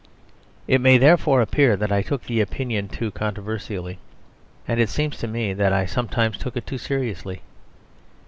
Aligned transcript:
It 0.67 0.81
may 0.81 0.97
therefore 0.97 1.43
appear 1.43 1.75
that 1.77 1.91
I 1.91 2.01
took 2.01 2.23
the 2.23 2.41
opinion 2.41 2.87
too 2.87 3.11
controversially, 3.11 3.99
and 4.67 4.79
it 4.79 4.89
seems 4.89 5.15
to 5.19 5.27
me 5.27 5.53
that 5.53 5.71
I 5.71 5.85
sometimes 5.85 6.39
took 6.39 6.57
it 6.57 6.65
too 6.65 6.79
seriously. 6.79 7.43